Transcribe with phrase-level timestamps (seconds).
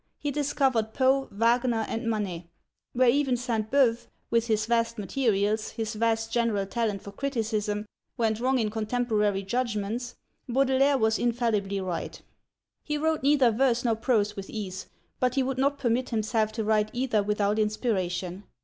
[0.17, 2.49] He discovered Poe, Wagner, and Manet.
[2.93, 7.85] Where even Sainte Beuve, with his vast materials, his vast general talent for criticism,
[8.17, 10.15] went wrong in contemporary judgments,
[10.49, 12.19] Baudelaire was infallibly right.
[12.83, 14.87] He wrote neither verse nor prose with ease,
[15.19, 18.45] but he would not permit himself to write either without inspiration.